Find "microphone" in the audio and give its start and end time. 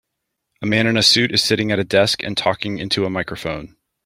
3.11-3.75